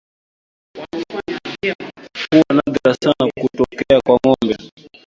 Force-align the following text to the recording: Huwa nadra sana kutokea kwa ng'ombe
Huwa 2.31 2.45
nadra 2.55 2.95
sana 3.01 3.31
kutokea 3.41 4.01
kwa 4.05 4.15
ng'ombe 4.25 4.57